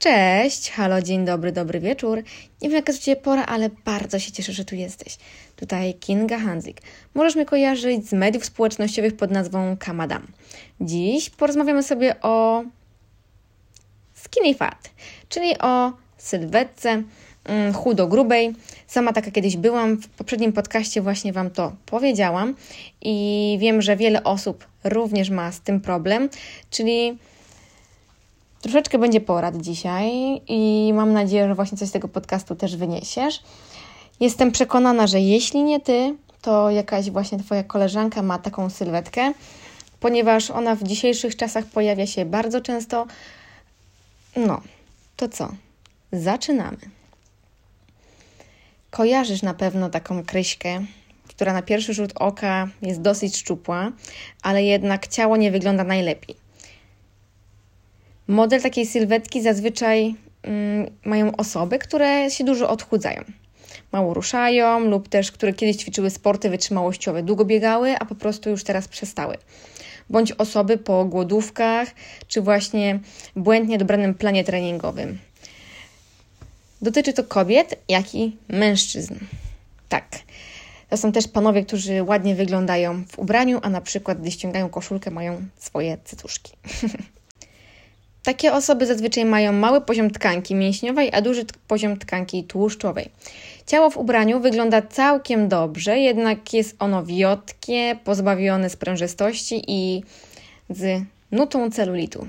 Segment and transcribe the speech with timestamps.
[0.00, 2.18] Cześć, halo, dzień dobry, dobry wieczór.
[2.62, 5.18] Nie wiem jaka jest Ciebie pora, ale bardzo się cieszę, że tu jesteś.
[5.56, 6.80] Tutaj Kinga Hanzik.
[7.14, 10.26] Możesz mnie kojarzyć z mediów społecznościowych pod nazwą Kamadam.
[10.80, 12.64] Dziś porozmawiamy sobie o
[14.14, 14.90] skinny fat,
[15.28, 17.02] czyli o sylwetce
[17.44, 18.54] mm, chudo-grubej.
[18.86, 22.54] Sama taka kiedyś byłam, w poprzednim podcaście właśnie Wam to powiedziałam
[23.00, 26.28] i wiem, że wiele osób również ma z tym problem,
[26.70, 27.18] czyli
[28.60, 33.42] Troszeczkę będzie porad dzisiaj i mam nadzieję, że właśnie coś z tego podcastu też wyniesiesz.
[34.20, 39.32] Jestem przekonana, że jeśli nie ty, to jakaś właśnie Twoja koleżanka ma taką sylwetkę,
[40.00, 43.06] ponieważ ona w dzisiejszych czasach pojawia się bardzo często.
[44.36, 44.60] No,
[45.16, 45.48] to co?
[46.12, 46.78] Zaczynamy.
[48.90, 50.84] Kojarzysz na pewno taką kryśkę,
[51.28, 53.92] która na pierwszy rzut oka jest dosyć szczupła,
[54.42, 56.39] ale jednak ciało nie wygląda najlepiej.
[58.30, 63.24] Model takiej sylwetki zazwyczaj mm, mają osoby, które się dużo odchudzają.
[63.92, 68.64] Mało ruszają lub też, które kiedyś ćwiczyły sporty wytrzymałościowe, długo biegały, a po prostu już
[68.64, 69.36] teraz przestały.
[70.10, 71.88] Bądź osoby po głodówkach,
[72.28, 73.00] czy właśnie
[73.36, 75.18] błędnie dobranym planie treningowym.
[76.82, 79.14] Dotyczy to kobiet, jak i mężczyzn.
[79.88, 80.08] Tak.
[80.88, 85.10] To są też panowie, którzy ładnie wyglądają w ubraniu, a na przykład, gdy ściągają koszulkę,
[85.10, 86.52] mają swoje cycuszki.
[88.22, 93.10] Takie osoby zazwyczaj mają mały poziom tkanki mięśniowej, a duży poziom tkanki tłuszczowej.
[93.66, 100.02] Ciało w ubraniu wygląda całkiem dobrze, jednak jest ono wiotkie, pozbawione sprężystości i
[100.70, 102.26] z nutą celulitu.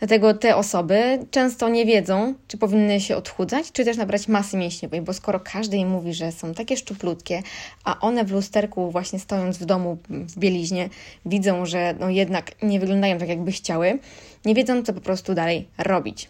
[0.00, 5.02] Dlatego te osoby często nie wiedzą, czy powinny się odchudzać, czy też nabrać masy mięśniowej,
[5.02, 7.42] bo skoro każdy im mówi, że są takie szczuplutkie,
[7.84, 10.88] a one w lusterku właśnie stojąc w domu w bieliźnie
[11.26, 13.98] widzą, że no jednak nie wyglądają tak, jakby chciały,
[14.44, 16.28] nie wiedzą, co po prostu dalej robić.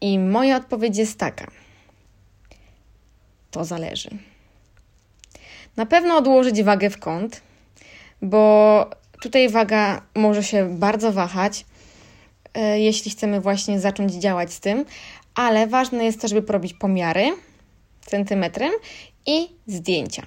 [0.00, 1.50] I moja odpowiedź jest taka.
[3.50, 4.10] To zależy.
[5.76, 7.40] Na pewno odłożyć wagę w kąt,
[8.22, 8.86] bo
[9.22, 11.64] tutaj waga może się bardzo wahać,
[12.74, 14.84] jeśli chcemy właśnie zacząć działać z tym,
[15.34, 17.32] ale ważne jest też, żeby porobić pomiary
[18.06, 18.72] centymetrem
[19.26, 20.26] i zdjęcia.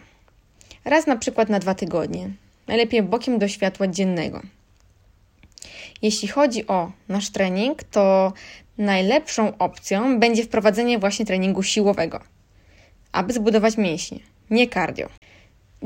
[0.85, 2.29] Raz na przykład na dwa tygodnie.
[2.67, 4.41] Najlepiej bokiem do światła dziennego.
[6.01, 8.33] Jeśli chodzi o nasz trening, to
[8.77, 12.19] najlepszą opcją będzie wprowadzenie właśnie treningu siłowego,
[13.11, 14.19] aby zbudować mięśnie,
[14.49, 15.09] nie cardio.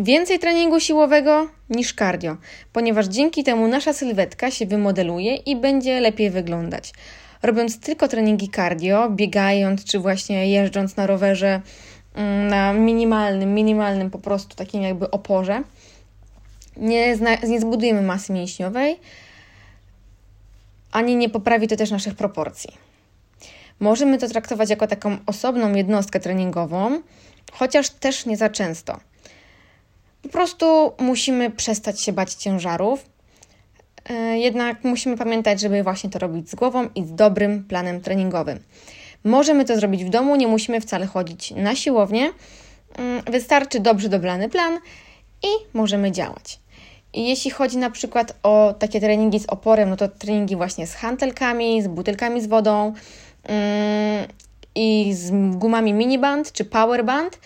[0.02, 2.38] Więcej treningu siłowego niż cardio,
[2.74, 6.94] ponieważ dzięki temu nasza sylwetka się wymodeluje i będzie lepiej wyglądać.
[7.44, 11.62] Robiąc tylko treningi cardio, biegając czy właśnie jeżdżąc na rowerze
[12.16, 15.64] mm, na minimalnym, minimalnym po prostu takim jakby oporze,
[16.78, 17.18] nie,
[17.48, 19.00] nie zbudujemy masy mięśniowej,
[20.92, 22.78] ani nie poprawi to też naszych proporcji.
[23.80, 27.02] Możemy to traktować jako taką osobną jednostkę treningową,
[27.52, 29.09] chociaż też nie za często.
[30.22, 33.06] Po prostu musimy przestać się bać ciężarów.
[34.10, 38.60] E, jednak musimy pamiętać, żeby właśnie to robić z głową i z dobrym planem treningowym.
[39.24, 42.32] Możemy to zrobić w domu, nie musimy wcale chodzić na siłownię.
[42.98, 44.80] Mm, wystarczy dobrze dobrany plan
[45.44, 46.60] i możemy działać.
[47.14, 51.82] Jeśli chodzi na przykład o takie treningi z oporem, no to treningi właśnie z hantelkami,
[51.82, 52.94] z butelkami z wodą
[53.50, 53.54] yy,
[54.76, 57.40] i z gumami miniband czy powerband.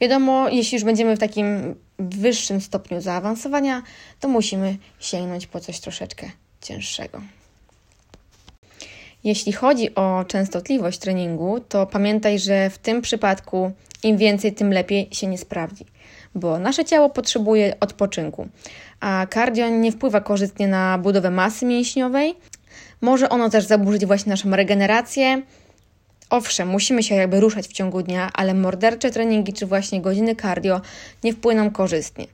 [0.00, 3.82] Wiadomo, jeśli już będziemy w takim wyższym stopniu zaawansowania,
[4.20, 6.30] to musimy sięgnąć po coś troszeczkę
[6.60, 7.20] cięższego.
[9.24, 15.08] Jeśli chodzi o częstotliwość treningu, to pamiętaj, że w tym przypadku im więcej, tym lepiej
[15.12, 15.84] się nie sprawdzi,
[16.34, 18.48] bo nasze ciało potrzebuje odpoczynku,
[19.00, 22.34] a cardio nie wpływa korzystnie na budowę masy mięśniowej.
[23.00, 25.42] Może ono też zaburzyć właśnie naszą regenerację,
[26.30, 30.80] Owszem, musimy się jakby ruszać w ciągu dnia, ale mordercze treningi czy właśnie godziny cardio
[31.24, 32.26] nie wpłyną korzystnie.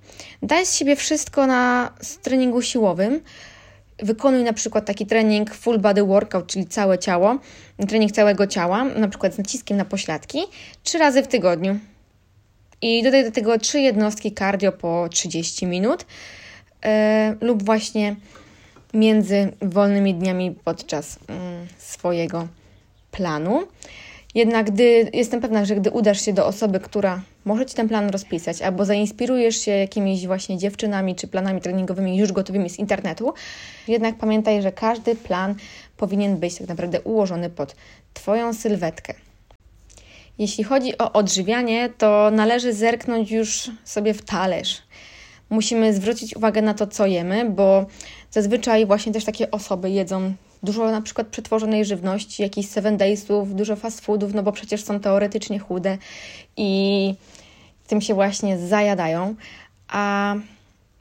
[0.42, 1.92] Daj z siebie wszystko na
[2.22, 3.20] treningu siłowym.
[3.98, 7.38] Wykonuj na przykład taki trening full body workout, czyli całe ciało,
[7.88, 10.38] trening całego ciała, na przykład z naciskiem na pośladki,
[10.82, 11.78] trzy razy w tygodniu.
[12.82, 16.06] I dodaj do tego trzy jednostki cardio po 30 minut
[16.84, 16.90] yy,
[17.40, 18.16] lub właśnie
[18.94, 21.34] między wolnymi dniami podczas yy,
[21.78, 22.49] swojego
[23.12, 23.62] planu.
[24.35, 28.11] Jednak gdy jestem pewna, że gdy udasz się do osoby, która może Ci ten plan
[28.11, 33.35] rozpisać, albo zainspirujesz się jakimiś właśnie dziewczynami czy planami treningowymi już gotowymi z internetu,
[33.88, 35.55] jednak pamiętaj, że każdy plan
[35.97, 37.76] powinien być tak naprawdę ułożony pod
[38.14, 39.14] Twoją sylwetkę.
[40.38, 44.82] Jeśli chodzi o odżywianie, to należy zerknąć już sobie w talerz.
[45.50, 47.87] Musimy zwrócić uwagę na to, co jemy, bo
[48.31, 53.76] zazwyczaj właśnie też takie osoby jedzą dużo na przykład przetworzonej żywności, jakichś seven daysów, dużo
[53.76, 55.99] fast foodów, no bo przecież są teoretycznie chude
[56.56, 57.14] i
[57.87, 59.35] tym się właśnie zajadają.
[59.88, 60.35] A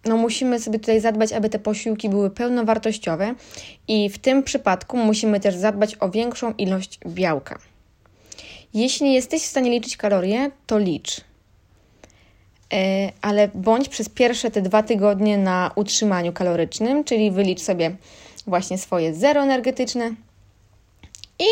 [0.05, 3.35] no musimy sobie tutaj zadbać, aby te posiłki były pełnowartościowe
[3.87, 7.59] i w tym przypadku musimy też zadbać o większą ilość białka.
[8.73, 11.21] Jeśli jesteś w stanie liczyć kalorie, to licz.
[12.73, 17.95] E, ale bądź przez pierwsze te dwa tygodnie na utrzymaniu kalorycznym, czyli wylicz sobie
[18.47, 20.15] właśnie swoje zero energetyczne
[21.39, 21.45] i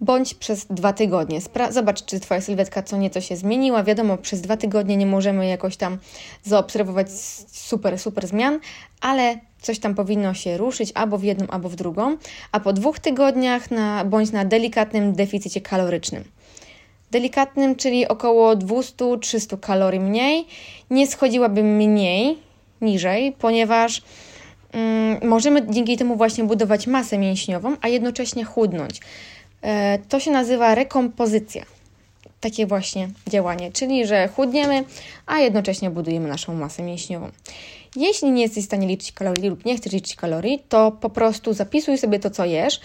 [0.00, 1.40] bądź przez dwa tygodnie.
[1.40, 3.82] Spra zobacz, czy Twoja sylwetka co nieco się zmieniła.
[3.82, 5.98] Wiadomo, przez dwa tygodnie nie możemy jakoś tam
[6.42, 7.10] zaobserwować
[7.52, 8.60] super, super zmian,
[9.00, 12.16] ale coś tam powinno się ruszyć albo w jedną, albo w drugą.
[12.52, 16.24] A po dwóch tygodniach na, bądź na delikatnym deficycie kalorycznym.
[17.10, 20.46] Delikatnym, czyli około 200-300 kalorii mniej.
[20.90, 22.38] Nie schodziłabym mniej,
[22.80, 24.02] niżej, ponieważ
[25.22, 29.00] możemy dzięki temu właśnie budować masę mięśniową, a jednocześnie chudnąć.
[29.62, 31.64] E, to się nazywa rekompozycja.
[32.40, 34.84] Takie właśnie działanie, czyli że chudniemy,
[35.26, 37.30] a jednocześnie budujemy naszą masę mięśniową.
[37.96, 41.52] Jeśli nie jesteś w stanie liczyć kalorii lub nie chcesz liczyć kalorii, to po prostu
[41.52, 42.80] zapisuj sobie to, co jesz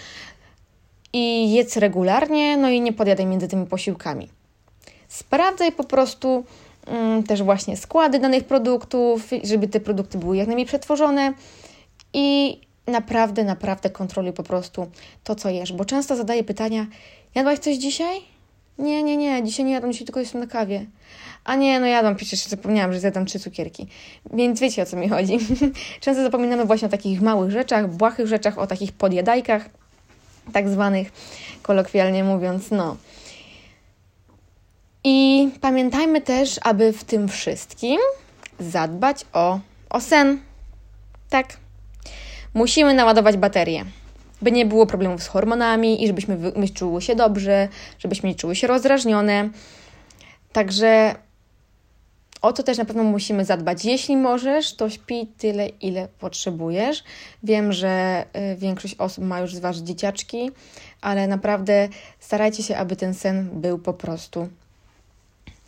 [1.14, 4.30] i jedz regularnie, no i nie podjadaj między tymi posiłkami.
[5.08, 6.44] Sprawdzaj po prostu
[6.88, 11.34] mm, też właśnie składy danych produktów, żeby te produkty były jak najmniej przetworzone
[12.16, 12.58] i
[12.88, 14.88] naprawdę, naprawdę kontroluj po prostu
[15.24, 16.86] to, co jesz, bo często zadaję pytania,
[17.36, 18.22] jadłaś coś dzisiaj?
[18.78, 20.86] Nie, nie, nie, dzisiaj nie jadłam, dzisiaj tylko jestem na kawie.
[21.44, 23.88] A nie, no jadłam, przecież zapomniałam, że zjadam trzy cukierki.
[24.34, 25.38] Więc wiecie, o co mi chodzi.
[26.02, 29.70] często zapominamy właśnie o takich małych rzeczach, błahych rzeczach, o takich podjadajkach,
[30.54, 31.12] tak zwanych,
[31.62, 32.98] kolokwialnie mówiąc, no.
[35.04, 38.00] I pamiętajmy też, aby w tym wszystkim
[38.60, 39.60] zadbać o,
[39.90, 40.40] o sen.
[41.30, 41.58] Tak,
[42.56, 43.86] Musimy naładować baterię,
[44.42, 47.68] by nie było problemów z hormonami i żebyśmy my czuły się dobrze,
[48.00, 49.50] żebyśmy nie czuły się rozdrażnione.
[50.54, 51.16] Także
[52.42, 53.86] o to też na pewno musimy zadbać.
[53.86, 57.04] Jeśli możesz, to śpi tyle, ile potrzebujesz.
[57.44, 60.52] Wiem, że y, większość osób ma już z Was dzieciaczki,
[61.02, 64.48] ale naprawdę starajcie się, aby ten sen był po prostu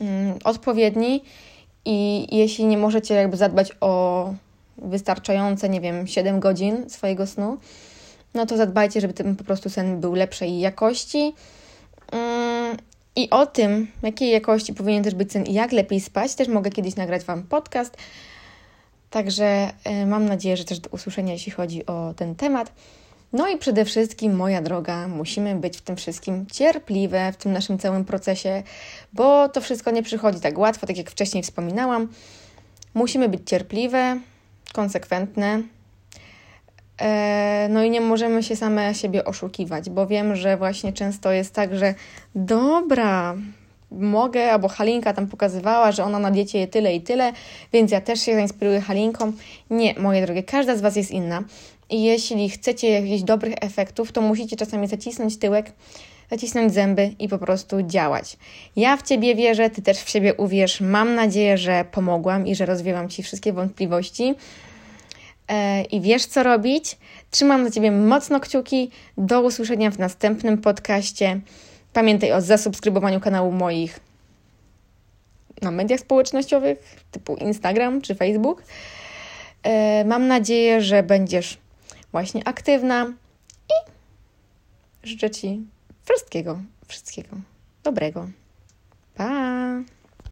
[0.01, 1.23] mm, odpowiedni.
[1.85, 4.33] I jeśli nie możecie jakby zadbać o
[4.77, 7.57] wystarczające, nie wiem, 7 godzin swojego snu,
[8.33, 11.33] no to zadbajcie, żeby ten po prostu sen był lepszej jakości.
[12.11, 12.77] Mm,
[13.15, 16.69] I o tym, jakiej jakości powinien też być sen i jak lepiej spać, też mogę
[16.69, 17.97] kiedyś nagrać Wam podcast.
[19.09, 22.71] Także e, mam nadzieję, że też do usłyszenia, jeśli chodzi o ten temat.
[23.33, 27.77] No i przede wszystkim, moja droga, musimy być w tym wszystkim cierpliwe, w tym naszym
[27.77, 28.63] całym procesie,
[29.13, 32.07] bo to wszystko nie przychodzi tak łatwo, tak jak wcześniej wspominałam.
[32.93, 34.19] Musimy być cierpliwe,
[34.77, 35.61] konsekwentne.
[37.01, 41.53] E, no i nie możemy się same siebie oszukiwać, bo wiem, że właśnie często jest
[41.53, 41.93] tak, że
[42.35, 43.35] dobra,
[43.91, 47.33] mogę, albo Halinka tam pokazywała, że ona na diecie je tyle i tyle,
[47.73, 49.31] więc ja też się zainspiruję Halinką.
[49.69, 51.43] Nie, moje drogie, każda z Was jest inna.
[51.89, 55.71] I jeśli chcecie jakichś dobrych efektów, to musicie czasami zacisnąć tyłek,
[56.31, 58.37] zacisnąć zęby i po prostu działać.
[58.75, 60.81] Ja w Ciebie wierzę, Ty też w siebie uwierz.
[60.81, 64.35] Mam nadzieję, że pomogłam i że rozwiewam Ci wszystkie wątpliwości.
[65.47, 66.97] E, I wiesz, co robić.
[67.31, 68.91] Trzymam za Ciebie mocno kciuki.
[69.17, 71.39] Do usłyszenia w następnym podcaście.
[71.93, 73.99] Pamiętaj o zasubskrybowaniu kanału moich
[75.61, 78.63] na mediach społecznościowych, typu Instagram czy Facebook.
[79.63, 81.57] E, mam nadzieję, że będziesz
[82.11, 83.13] właśnie aktywna
[83.69, 83.91] i
[85.07, 85.61] życzę Ci
[86.05, 87.37] wszystkiego, wszystkiego
[87.83, 88.27] dobrego.
[89.15, 89.96] Pa!